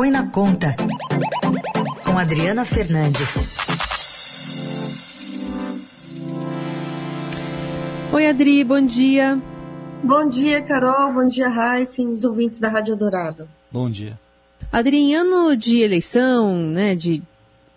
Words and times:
Põe 0.00 0.10
na 0.10 0.26
Conta, 0.28 0.74
com 2.06 2.16
Adriana 2.16 2.64
Fernandes. 2.64 3.58
Oi, 8.10 8.26
Adri, 8.26 8.64
bom 8.64 8.80
dia. 8.80 9.38
Bom 10.02 10.26
dia, 10.26 10.62
Carol. 10.62 11.12
Bom 11.12 11.28
dia, 11.28 11.50
Raíssa, 11.50 12.00
os 12.00 12.24
ouvintes 12.24 12.58
da 12.58 12.70
Rádio 12.70 12.96
Dourado. 12.96 13.46
Bom 13.70 13.90
dia. 13.90 14.18
Adri, 14.72 14.96
em 14.96 15.14
ano 15.14 15.54
de 15.54 15.82
eleição, 15.82 16.56
né, 16.56 16.96
de 16.96 17.22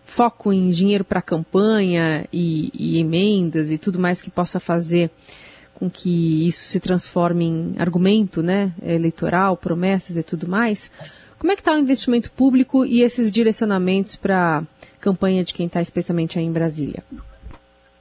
foco 0.06 0.54
em 0.54 0.70
dinheiro 0.70 1.04
para 1.04 1.22
campanha 1.22 2.26
e, 2.32 2.72
e 2.74 3.00
emendas 3.00 3.70
e 3.70 3.78
tudo 3.78 4.00
mais 4.00 4.22
que 4.22 4.32
possa 4.32 4.62
fazer 4.62 5.12
com 5.74 5.90
que 5.90 6.48
isso 6.48 6.70
se 6.70 6.80
transforme 6.80 7.44
em 7.44 7.76
argumento, 7.78 8.42
né, 8.42 8.72
eleitoral, 8.82 9.58
promessas 9.58 10.16
e 10.16 10.24
tudo 10.24 10.48
mais. 10.48 10.90
Como 11.44 11.52
é 11.52 11.56
que 11.58 11.62
está 11.62 11.74
o 11.74 11.78
investimento 11.78 12.32
público 12.32 12.86
e 12.86 13.02
esses 13.02 13.30
direcionamentos 13.30 14.16
para 14.16 14.60
a 14.60 14.64
campanha 15.02 15.44
de 15.44 15.54
quem 15.54 15.66
está 15.66 15.82
especialmente 15.82 16.40
aí 16.40 16.46
em 16.46 16.52
Brasília? 16.54 17.04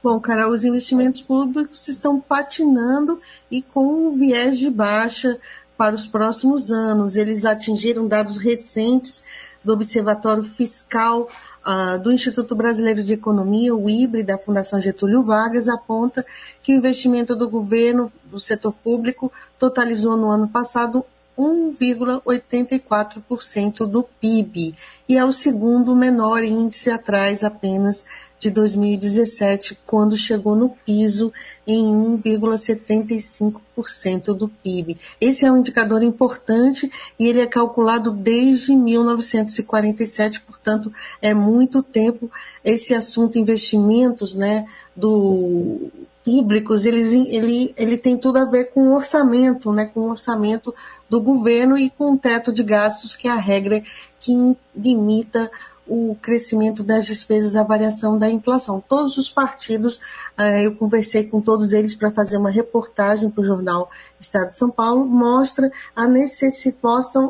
Bom, 0.01 0.17
Carol, 0.21 0.53
os 0.53 0.63
investimentos 0.63 1.21
públicos 1.21 1.89
estão 1.89 2.21
patinando 2.21 3.19
e 3.51 3.61
com 3.61 3.85
um 3.85 4.17
viés 4.17 4.57
de 4.57 4.69
baixa 4.69 5.37
para 5.75 5.93
os 5.93 6.07
próximos 6.07 6.71
anos. 6.71 7.17
Eles 7.17 7.43
atingiram 7.43 8.07
dados 8.07 8.37
recentes 8.37 9.21
do 9.61 9.73
Observatório 9.73 10.45
Fiscal 10.45 11.27
uh, 11.67 11.99
do 11.99 12.13
Instituto 12.13 12.55
Brasileiro 12.55 13.03
de 13.03 13.11
Economia, 13.11 13.75
o 13.75 13.89
IBRE, 13.89 14.23
da 14.23 14.37
Fundação 14.37 14.79
Getúlio 14.79 15.21
Vargas, 15.21 15.67
aponta 15.67 16.25
que 16.61 16.71
o 16.71 16.77
investimento 16.77 17.35
do 17.35 17.49
governo 17.49 18.09
do 18.23 18.39
setor 18.39 18.71
público 18.71 19.29
totalizou 19.59 20.15
no 20.15 20.31
ano 20.31 20.47
passado 20.47 21.05
1,84% 21.37 23.85
do 23.85 24.03
PIB 24.03 24.75
e 25.07 25.17
é 25.17 25.25
o 25.25 25.31
segundo 25.31 25.95
menor 25.95 26.43
índice 26.43 26.91
atrás 26.91 27.43
apenas 27.43 28.03
de 28.43 28.49
2017, 28.49 29.79
quando 29.85 30.17
chegou 30.17 30.53
no 30.53 30.67
piso 30.69 31.31
em 31.65 31.95
1,75% 31.95 34.33
do 34.33 34.49
PIB. 34.49 34.97
Esse 35.21 35.45
é 35.45 35.51
um 35.51 35.55
indicador 35.55 36.03
importante 36.03 36.91
e 37.17 37.25
ele 37.25 37.39
é 37.39 37.45
calculado 37.45 38.11
desde 38.11 38.75
1947, 38.75 40.41
portanto, 40.41 40.91
é 41.21 41.33
muito 41.33 41.81
tempo 41.81 42.29
esse 42.65 42.93
assunto 42.93 43.37
investimentos, 43.37 44.35
né, 44.35 44.65
do 44.93 45.89
públicos, 46.23 46.85
eles, 46.85 47.11
ele, 47.11 47.73
ele 47.75 47.97
tem 47.97 48.17
tudo 48.17 48.37
a 48.37 48.45
ver 48.45 48.71
com 48.71 48.89
o 48.89 48.95
orçamento, 48.95 49.71
né, 49.71 49.85
com 49.85 50.01
o 50.01 50.09
orçamento 50.11 50.73
do 51.09 51.21
governo 51.21 51.77
e 51.77 51.89
com 51.89 52.13
o 52.13 52.17
teto 52.17 52.51
de 52.51 52.63
gastos, 52.63 53.15
que 53.15 53.27
é 53.27 53.31
a 53.31 53.35
regra 53.35 53.83
que 54.19 54.55
limita 54.75 55.51
o 55.85 56.15
crescimento 56.21 56.81
das 56.81 57.05
despesas, 57.05 57.55
a 57.55 57.63
variação 57.63 58.17
da 58.17 58.29
inflação. 58.29 58.81
Todos 58.87 59.17
os 59.17 59.29
partidos, 59.29 59.99
eh, 60.37 60.65
eu 60.65 60.75
conversei 60.75 61.25
com 61.25 61.41
todos 61.41 61.73
eles 61.73 61.93
para 61.93 62.09
fazer 62.09 62.37
uma 62.37 62.49
reportagem 62.49 63.29
para 63.29 63.41
o 63.41 63.45
jornal 63.45 63.91
Estado 64.17 64.47
de 64.47 64.55
São 64.55 64.71
Paulo, 64.71 65.05
mostra 65.05 65.69
a, 65.93 66.07
necessidade, 66.07 66.79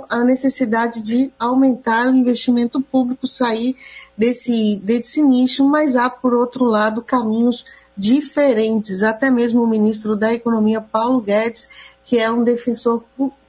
a 0.07 0.23
necessidade 0.23 1.01
de 1.01 1.33
aumentar 1.39 2.07
o 2.07 2.15
investimento 2.15 2.79
público, 2.79 3.27
sair 3.27 3.75
desse, 4.15 4.79
desse 4.83 5.23
nicho, 5.23 5.67
mas 5.67 5.95
há, 5.95 6.07
por 6.07 6.35
outro 6.35 6.63
lado, 6.65 7.01
caminhos 7.01 7.65
diferentes. 7.97 9.03
Até 9.03 9.29
mesmo 9.29 9.61
o 9.61 9.67
ministro 9.67 10.15
da 10.15 10.33
Economia, 10.33 10.81
Paulo 10.81 11.21
Guedes, 11.21 11.69
que 12.03 12.17
é 12.17 12.31
um 12.31 12.43
defensor 12.43 13.03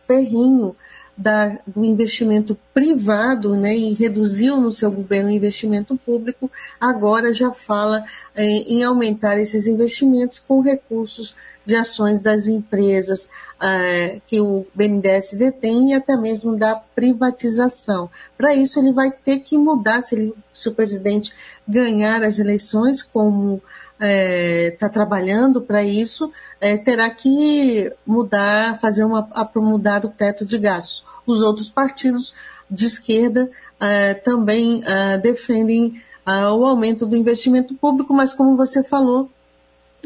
ferrinho 0.06 0.76
da, 1.16 1.58
do 1.66 1.84
investimento 1.84 2.58
privado 2.72 3.54
né, 3.54 3.74
e 3.74 3.92
reduziu 3.94 4.60
no 4.60 4.72
seu 4.72 4.90
governo 4.90 5.28
o 5.28 5.32
investimento 5.32 5.96
público, 5.96 6.50
agora 6.80 7.32
já 7.32 7.52
fala 7.52 8.04
eh, 8.34 8.44
em 8.44 8.82
aumentar 8.82 9.38
esses 9.38 9.66
investimentos 9.66 10.42
com 10.46 10.60
recursos 10.60 11.34
de 11.64 11.74
ações 11.76 12.20
das 12.20 12.46
empresas 12.46 13.30
eh, 13.60 14.20
que 14.26 14.40
o 14.40 14.66
BNDES 14.74 15.34
detém 15.34 15.90
e 15.90 15.94
até 15.94 16.16
mesmo 16.16 16.56
da 16.56 16.74
privatização. 16.74 18.10
Para 18.36 18.54
isso, 18.54 18.78
ele 18.78 18.92
vai 18.92 19.10
ter 19.10 19.38
que 19.38 19.56
mudar, 19.56 20.02
se, 20.02 20.14
ele, 20.14 20.34
se 20.52 20.68
o 20.68 20.74
presidente 20.74 21.32
ganhar 21.66 22.22
as 22.22 22.38
eleições, 22.38 23.02
como 23.02 23.62
está 23.94 24.06
é, 24.06 24.70
tá 24.72 24.88
trabalhando 24.88 25.60
para 25.60 25.82
isso, 25.82 26.32
é, 26.60 26.76
terá 26.76 27.08
que 27.10 27.92
mudar, 28.06 28.80
fazer 28.80 29.04
uma, 29.04 29.28
mudar 29.56 30.04
o 30.04 30.08
teto 30.08 30.44
de 30.44 30.58
gastos. 30.58 31.04
Os 31.26 31.40
outros 31.40 31.68
partidos 31.68 32.34
de 32.70 32.86
esquerda 32.86 33.50
é, 33.80 34.14
também 34.14 34.82
é, 34.84 35.18
defendem 35.18 36.02
é, 36.26 36.30
o 36.48 36.64
aumento 36.64 37.06
do 37.06 37.16
investimento 37.16 37.74
público, 37.74 38.12
mas 38.12 38.34
como 38.34 38.56
você 38.56 38.82
falou, 38.82 39.30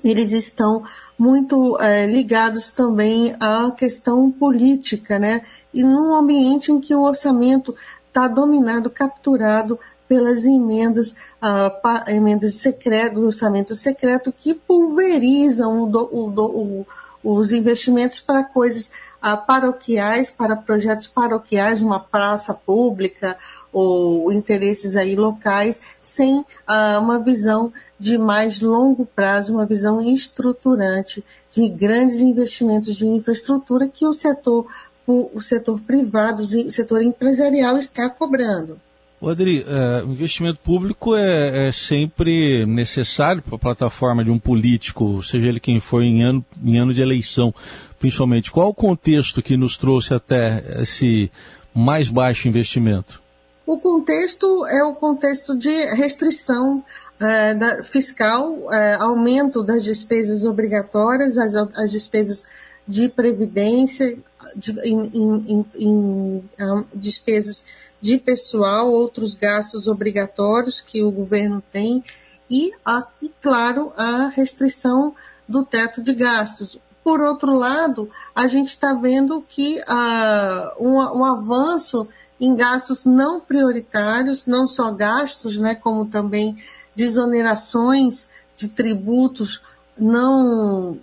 eles 0.04 0.32
estão 0.32 0.82
muito 1.18 1.76
é, 1.80 2.06
ligados 2.06 2.70
também 2.70 3.34
à 3.40 3.70
questão 3.70 4.30
política, 4.30 5.18
né? 5.18 5.42
E 5.74 5.82
num 5.82 6.14
ambiente 6.14 6.70
em 6.70 6.80
que 6.80 6.94
o 6.94 7.02
orçamento 7.02 7.74
está 8.06 8.28
dominado, 8.28 8.90
capturado 8.90 9.78
pelas 10.08 10.46
emendas, 10.46 11.12
uh, 11.42 12.10
emendas 12.10 12.52
de 12.52 12.58
secreto, 12.58 13.20
do 13.20 13.26
orçamento 13.26 13.74
secreto 13.74 14.32
que 14.32 14.54
pulverizam 14.54 15.82
o 15.82 15.86
do, 15.86 16.08
o 16.10 16.30
do, 16.30 16.46
o, 16.46 16.86
os 17.22 17.52
investimentos 17.52 18.18
para 18.18 18.42
coisas 18.42 18.90
uh, 19.22 19.36
paroquiais, 19.46 20.30
para 20.30 20.56
projetos 20.56 21.06
paroquiais, 21.06 21.82
uma 21.82 22.00
praça 22.00 22.54
pública 22.54 23.36
ou 23.70 24.32
interesses 24.32 24.96
aí 24.96 25.14
locais, 25.14 25.80
sem 26.00 26.38
uh, 26.38 26.98
uma 27.00 27.18
visão 27.18 27.70
de 27.98 28.16
mais 28.16 28.60
longo 28.62 29.04
prazo, 29.04 29.52
uma 29.52 29.66
visão 29.66 30.00
estruturante 30.00 31.22
de 31.50 31.68
grandes 31.68 32.20
investimentos 32.20 32.96
de 32.96 33.06
infraestrutura 33.06 33.88
que 33.88 34.06
o 34.06 34.12
setor, 34.12 34.66
o 35.06 35.42
setor 35.42 35.80
privado, 35.80 36.42
o 36.42 36.70
setor 36.70 37.02
empresarial 37.02 37.76
está 37.76 38.08
cobrando. 38.08 38.80
O 39.20 39.28
Adri, 39.28 39.64
é, 39.66 40.04
o 40.04 40.12
investimento 40.12 40.60
público 40.60 41.16
é, 41.16 41.68
é 41.68 41.72
sempre 41.72 42.64
necessário 42.66 43.42
para 43.42 43.56
a 43.56 43.58
plataforma 43.58 44.24
de 44.24 44.30
um 44.30 44.38
político, 44.38 45.20
seja 45.24 45.48
ele 45.48 45.58
quem 45.58 45.80
for, 45.80 46.02
em 46.02 46.22
ano, 46.22 46.44
em 46.64 46.78
ano 46.78 46.94
de 46.94 47.02
eleição, 47.02 47.52
principalmente. 47.98 48.52
Qual 48.52 48.68
o 48.68 48.74
contexto 48.74 49.42
que 49.42 49.56
nos 49.56 49.76
trouxe 49.76 50.14
até 50.14 50.82
esse 50.82 51.32
mais 51.74 52.08
baixo 52.08 52.46
investimento? 52.46 53.20
O 53.66 53.76
contexto 53.76 54.64
é 54.66 54.84
o 54.84 54.94
contexto 54.94 55.56
de 55.56 55.94
restrição 55.94 56.82
é, 57.20 57.54
da, 57.54 57.82
fiscal, 57.82 58.72
é, 58.72 58.94
aumento 58.94 59.64
das 59.64 59.82
despesas 59.82 60.44
obrigatórias, 60.44 61.36
as, 61.36 61.54
as 61.54 61.90
despesas 61.90 62.46
de 62.86 63.08
previdência, 63.08 64.16
de, 64.56 64.72
em, 64.80 65.10
em, 65.12 65.66
em, 65.76 66.44
em 66.70 66.84
despesas 66.94 67.64
de 68.00 68.18
pessoal, 68.18 68.90
outros 68.90 69.34
gastos 69.34 69.88
obrigatórios 69.88 70.80
que 70.80 71.02
o 71.02 71.10
governo 71.10 71.62
tem 71.72 72.02
e, 72.50 72.72
a, 72.84 73.06
e 73.20 73.28
claro, 73.42 73.92
a 73.96 74.28
restrição 74.28 75.14
do 75.48 75.64
teto 75.64 76.02
de 76.02 76.12
gastos. 76.14 76.78
Por 77.02 77.20
outro 77.20 77.54
lado, 77.54 78.10
a 78.34 78.46
gente 78.46 78.68
está 78.68 78.92
vendo 78.92 79.44
que 79.48 79.82
ah, 79.86 80.74
um, 80.78 80.96
um, 80.96 81.24
avanço 81.24 82.06
em 82.40 82.54
gastos 82.54 83.04
não 83.04 83.40
prioritários, 83.40 84.46
não 84.46 84.66
só 84.66 84.90
gastos, 84.92 85.58
né, 85.58 85.74
como 85.74 86.06
também 86.06 86.56
desonerações 86.94 88.28
de 88.56 88.68
tributos 88.68 89.62
não 89.96 90.96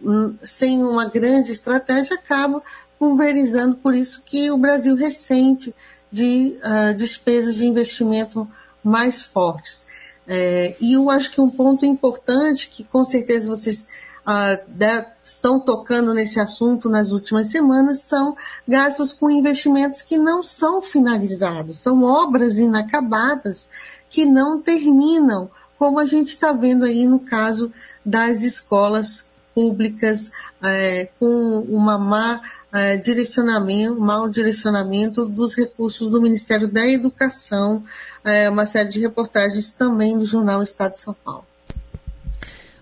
sem 0.44 0.83
uma 0.83 1.06
grande 1.06 1.51
estratégia 1.51 2.16
acaba 2.16 2.62
pulverizando 2.97 3.75
por 3.75 3.94
isso 3.94 4.22
que 4.25 4.50
o 4.50 4.57
Brasil 4.57 4.95
recente 4.95 5.75
de 6.12 6.58
uh, 6.64 6.94
despesas 6.96 7.56
de 7.56 7.66
investimento 7.66 8.48
mais 8.84 9.22
fortes. 9.22 9.88
É, 10.28 10.75
e 10.80 10.94
eu 10.94 11.10
acho 11.10 11.31
que 11.31 11.42
um 11.42 11.50
ponto 11.50 11.86
importante, 11.86 12.69
que 12.69 12.84
com 12.84 13.04
certeza 13.06 13.48
vocês 13.48 13.88
uh, 14.25 14.60
de, 14.68 15.06
estão 15.24 15.60
tocando 15.60 16.13
nesse 16.13 16.40
assunto 16.40 16.90
nas 16.90 17.12
últimas 17.12 17.48
semanas, 17.48 18.02
são 18.02 18.36
gastos 18.68 19.13
com 19.13 19.30
investimentos 19.30 20.02
que 20.02 20.18
não 20.18 20.42
são 20.42 20.81
finalizados, 20.81 21.80
são 21.80 22.04
obras 22.04 22.58
inacabadas 22.58 23.69
que 24.10 24.25
não 24.25 24.62
terminam, 24.62 25.50
como 25.78 26.00
a 26.00 26.06
gente 26.06 26.30
está 26.30 26.54
vendo 26.54 26.86
aí 26.86 27.06
no 27.06 27.19
caso 27.19 27.72
das 28.04 28.42
escolas 28.42 29.25
públicas, 29.54 30.31
é, 30.62 31.10
com 31.19 31.66
uma 31.69 31.98
má 31.98 32.42
é, 32.75 32.98
direcionamento, 32.98 34.00
mau 34.00 34.27
direcionamento 34.27 35.25
dos 35.25 35.56
recursos 35.56 36.10
do 36.12 36.22
Ministério 36.22 36.68
da 36.68 36.86
Educação, 36.86 37.83
é, 38.24 38.50
uma 38.50 38.66
série 38.66 38.89
de 38.89 39.00
reportagens 39.00 39.72
também 39.72 40.18
do 40.18 40.25
jornal 40.25 40.62
Estado 40.62 40.94
de 40.94 41.00
São 41.00 41.13
Paulo. 41.13 41.45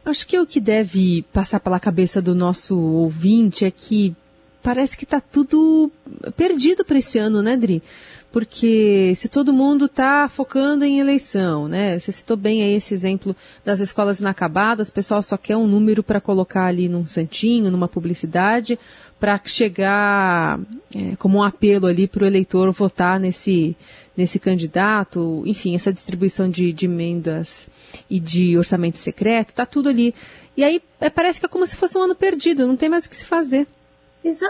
Acho 0.04 0.28
que 0.28 0.38
o 0.40 0.45
que 0.48 0.60
deve 0.60 1.24
passar 1.31 1.60
pela 1.60 1.80
cabeça 1.80 2.22
do 2.22 2.34
nosso 2.34 2.78
ouvinte 2.78 3.63
é 3.66 3.72
que 3.72 4.16
parece 4.63 4.98
que 4.98 5.04
está 5.04 5.19
tudo 5.19 5.92
perdido 6.36 6.86
para 6.86 6.98
esse 6.98 7.19
ano, 7.19 7.42
né, 7.42 7.57
Dri? 7.57 7.83
Porque 8.31 9.13
se 9.15 9.30
todo 9.30 9.54
mundo 9.54 9.86
está 9.86 10.27
focando 10.27 10.83
em 10.83 11.00
eleição, 11.00 11.68
né? 11.68 12.00
Você 12.00 12.12
citou 12.12 12.36
bem 12.36 12.63
aí 12.63 12.74
esse 12.74 12.92
exemplo 12.92 13.36
das 13.63 13.80
escolas 13.80 14.19
inacabadas, 14.19 14.89
o 14.89 14.94
pessoal 14.94 15.21
só 15.21 15.38
quer 15.38 15.56
um 15.56 15.68
número 15.68 16.01
para 16.01 16.19
colocar 16.19 16.65
ali 16.65 16.89
num 16.89 17.06
santinho, 17.06 17.69
numa 17.69 17.88
publicidade, 17.88 18.80
para 19.19 19.39
chegar 19.45 20.60
é, 20.95 21.16
como 21.18 21.38
um 21.38 21.44
apelo 21.44 21.86
ali 21.86 22.07
para 22.07 22.24
o 22.24 22.27
eleitor 22.27 22.71
votar 22.71 23.19
nesse, 23.19 23.77
nesse 24.18 24.39
candidato, 24.39 25.44
enfim, 25.45 25.75
essa 25.75 25.94
distribuição 25.94 26.50
de, 26.50 26.74
de 26.74 26.86
emendas 26.86 27.69
e 28.09 28.19
de 28.19 28.57
orçamento 28.57 28.98
secreto, 28.98 29.50
está 29.50 29.66
tudo 29.66 29.89
ali. 29.89 30.16
E 30.57 30.63
aí 30.63 30.81
é, 31.00 31.09
parece 31.09 31.39
que 31.39 31.45
é 31.45 31.50
como 31.50 31.68
se 31.68 31.75
fosse 31.75 31.98
um 31.98 32.01
ano 32.01 32.16
perdido, 32.16 32.66
não 32.66 32.75
tem 32.75 32.89
mais 32.89 33.06
o 33.06 33.09
que 33.09 33.16
se 33.16 33.25
fazer. 33.25 33.68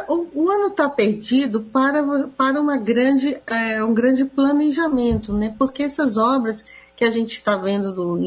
O, 0.07 0.51
ano 0.51 0.67
está 0.67 0.87
perdido 0.87 1.61
para, 1.61 2.03
para 2.37 2.61
uma 2.61 2.77
grande, 2.77 3.41
é, 3.47 3.83
um 3.83 3.93
grande 3.93 4.23
planejamento, 4.23 5.33
né? 5.33 5.55
porque 5.57 5.81
essas 5.81 6.15
obras 6.15 6.63
que 6.95 7.03
a 7.03 7.09
gente 7.09 7.33
está 7.33 7.57
vendo 7.57 7.91
do, 7.91 8.17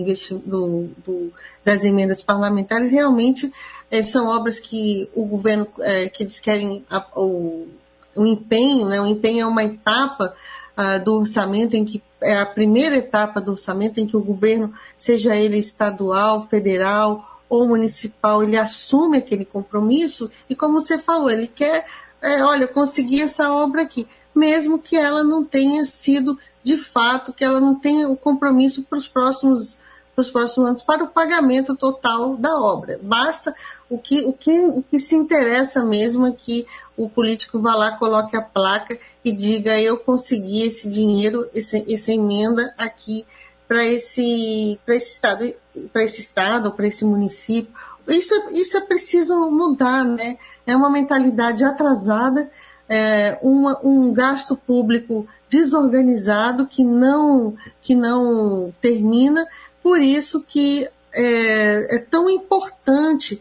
do, 0.44 0.90
do, 1.04 1.32
das 1.64 1.84
emendas 1.84 2.20
parlamentares 2.20 2.90
realmente 2.90 3.52
é, 3.88 4.02
são 4.02 4.26
obras 4.26 4.58
que 4.58 5.08
o 5.14 5.24
governo, 5.24 5.68
é, 5.78 6.08
que 6.08 6.24
eles 6.24 6.40
querem 6.40 6.84
a, 6.90 7.06
o, 7.14 7.68
o 8.16 8.26
empenho, 8.26 8.88
né? 8.88 9.00
o 9.00 9.06
empenho 9.06 9.42
é 9.42 9.46
uma 9.46 9.62
etapa 9.62 10.34
ah, 10.76 10.98
do 10.98 11.14
orçamento 11.14 11.74
em 11.74 11.84
que 11.84 12.02
é 12.20 12.38
a 12.38 12.46
primeira 12.46 12.96
etapa 12.96 13.40
do 13.40 13.52
orçamento 13.52 13.98
em 13.98 14.06
que 14.06 14.16
o 14.16 14.20
governo, 14.20 14.74
seja 14.96 15.36
ele 15.36 15.58
estadual, 15.58 16.48
federal 16.48 17.35
ou 17.48 17.66
municipal, 17.66 18.42
ele 18.42 18.56
assume 18.56 19.18
aquele 19.18 19.44
compromisso 19.44 20.30
e, 20.48 20.54
como 20.54 20.80
você 20.80 20.98
falou, 20.98 21.30
ele 21.30 21.46
quer, 21.46 21.86
é, 22.20 22.42
olha, 22.42 22.66
conseguir 22.66 23.22
essa 23.22 23.52
obra 23.52 23.82
aqui, 23.82 24.06
mesmo 24.34 24.78
que 24.78 24.96
ela 24.96 25.22
não 25.22 25.44
tenha 25.44 25.84
sido 25.84 26.38
de 26.62 26.76
fato, 26.76 27.32
que 27.32 27.44
ela 27.44 27.60
não 27.60 27.76
tenha 27.76 28.08
o 28.08 28.16
compromisso 28.16 28.82
para 28.82 28.98
os 28.98 29.06
próximos 29.06 29.78
para 30.16 30.22
os 30.22 30.30
próximos 30.30 30.68
anos 30.68 30.82
para 30.82 31.04
o 31.04 31.08
pagamento 31.08 31.76
total 31.76 32.38
da 32.38 32.58
obra. 32.58 32.98
Basta 33.02 33.54
o 33.88 33.98
que, 33.98 34.24
o 34.24 34.32
que, 34.32 34.58
o 34.58 34.82
que 34.82 34.98
se 34.98 35.14
interessa 35.14 35.84
mesmo 35.84 36.26
é 36.26 36.32
que 36.32 36.66
o 36.96 37.06
político 37.06 37.60
vá 37.60 37.76
lá, 37.76 37.92
coloque 37.92 38.34
a 38.34 38.40
placa 38.40 38.98
e 39.22 39.30
diga 39.30 39.78
eu 39.78 39.98
consegui 39.98 40.62
esse 40.62 40.88
dinheiro, 40.88 41.46
esse, 41.52 41.84
essa 41.92 42.10
emenda 42.10 42.74
aqui 42.78 43.26
para 43.66 43.84
esse, 43.84 44.78
esse 44.86 45.12
estado, 45.12 45.54
para 45.92 46.04
esse 46.04 46.20
estado, 46.20 46.72
para 46.72 46.86
esse 46.86 47.04
município. 47.04 47.72
Isso, 48.08 48.34
isso 48.52 48.76
é 48.76 48.80
preciso 48.80 49.50
mudar, 49.50 50.04
né? 50.04 50.38
É 50.66 50.76
uma 50.76 50.88
mentalidade 50.88 51.64
atrasada, 51.64 52.50
é, 52.88 53.38
uma, 53.42 53.80
um 53.82 54.12
gasto 54.12 54.56
público 54.56 55.26
desorganizado 55.50 56.66
que 56.66 56.84
não, 56.84 57.56
que 57.82 57.94
não 57.94 58.72
termina. 58.80 59.46
Por 59.82 60.00
isso 60.00 60.40
que 60.40 60.88
é, 61.12 61.96
é 61.96 61.98
tão 61.98 62.30
importante 62.30 63.40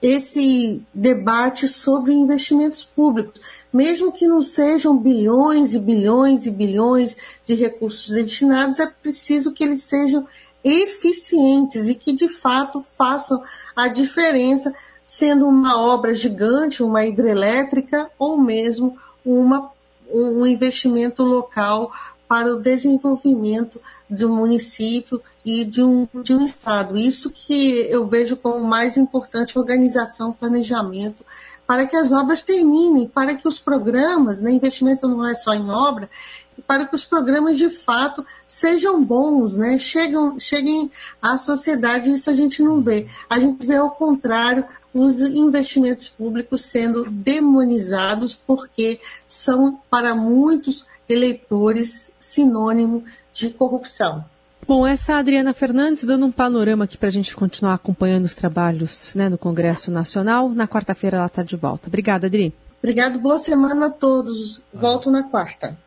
esse 0.00 0.82
debate 0.92 1.68
sobre 1.68 2.12
investimentos 2.12 2.84
públicos. 2.84 3.40
Mesmo 3.72 4.12
que 4.12 4.26
não 4.26 4.42
sejam 4.42 4.96
bilhões 4.96 5.74
e 5.74 5.78
bilhões 5.78 6.46
e 6.46 6.50
bilhões 6.50 7.16
de 7.44 7.54
recursos 7.54 8.10
destinados, 8.10 8.78
é 8.78 8.86
preciso 8.86 9.52
que 9.52 9.64
eles 9.64 9.82
sejam 9.82 10.26
eficientes 10.64 11.86
e 11.86 11.94
que 11.94 12.12
de 12.12 12.28
fato 12.28 12.84
façam 12.96 13.42
a 13.74 13.86
diferença, 13.88 14.74
sendo 15.06 15.46
uma 15.46 15.80
obra 15.80 16.14
gigante, 16.14 16.82
uma 16.82 17.04
hidrelétrica 17.04 18.10
ou 18.18 18.38
mesmo 18.38 18.98
uma, 19.24 19.70
um 20.12 20.46
investimento 20.46 21.22
local 21.22 21.92
para 22.28 22.52
o 22.52 22.60
desenvolvimento 22.60 23.80
de 24.10 24.26
um 24.26 24.34
município 24.34 25.22
e 25.46 25.64
de 25.64 25.80
um, 25.80 26.08
de 26.24 26.34
um 26.34 26.44
estado. 26.44 26.98
Isso 26.98 27.30
que 27.30 27.86
eu 27.88 28.04
vejo 28.08 28.36
como 28.36 28.66
mais 28.66 28.96
importante, 28.96 29.56
organização, 29.56 30.32
planejamento, 30.32 31.24
para 31.64 31.86
que 31.86 31.96
as 31.96 32.10
obras 32.10 32.42
terminem, 32.42 33.06
para 33.06 33.36
que 33.36 33.46
os 33.46 33.56
programas, 33.56 34.40
né, 34.40 34.50
investimento 34.50 35.06
não 35.06 35.24
é 35.24 35.36
só 35.36 35.54
em 35.54 35.70
obra, 35.70 36.10
para 36.66 36.84
que 36.84 36.94
os 36.96 37.04
programas 37.04 37.56
de 37.56 37.70
fato 37.70 38.26
sejam 38.48 39.04
bons, 39.04 39.56
né, 39.56 39.78
chegam, 39.78 40.38
cheguem 40.38 40.90
à 41.22 41.38
sociedade, 41.38 42.10
isso 42.10 42.28
a 42.28 42.34
gente 42.34 42.60
não 42.60 42.80
vê. 42.80 43.06
A 43.30 43.38
gente 43.38 43.64
vê 43.64 43.76
ao 43.76 43.90
contrário 43.90 44.64
os 44.92 45.20
investimentos 45.20 46.08
públicos 46.08 46.64
sendo 46.64 47.08
demonizados 47.08 48.34
porque 48.34 48.98
são 49.28 49.78
para 49.88 50.14
muitos 50.14 50.86
eleitores 51.08 52.10
sinônimo 52.18 53.04
de 53.32 53.50
corrupção. 53.50 54.24
Bom, 54.66 54.84
essa 54.84 55.12
é 55.12 55.14
Adriana 55.14 55.54
Fernandes 55.54 56.02
dando 56.02 56.26
um 56.26 56.32
panorama 56.32 56.84
aqui 56.84 56.98
para 56.98 57.08
a 57.08 57.12
gente 57.12 57.36
continuar 57.36 57.74
acompanhando 57.74 58.24
os 58.24 58.34
trabalhos 58.34 59.14
né, 59.14 59.28
no 59.28 59.38
Congresso 59.38 59.92
Nacional. 59.92 60.48
Na 60.48 60.66
quarta-feira 60.66 61.18
ela 61.18 61.26
está 61.26 61.44
de 61.44 61.54
volta. 61.54 61.86
Obrigada, 61.86 62.26
Adri. 62.26 62.52
Obrigado, 62.82 63.20
boa 63.20 63.38
semana 63.38 63.86
a 63.86 63.90
todos. 63.90 64.60
Volto 64.74 65.08
na 65.08 65.22
quarta. 65.22 65.78